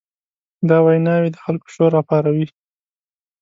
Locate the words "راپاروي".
1.97-2.47